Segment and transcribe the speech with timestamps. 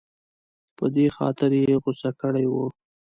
[0.77, 2.67] په دې خاطر یې غوسه کړې وه.